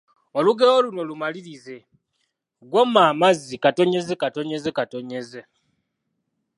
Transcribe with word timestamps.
Olugero 0.37 0.75
luno 0.85 1.01
lumalirize: 1.09 1.75
Gw'omma 2.69 3.01
amazzi… 3.11 5.45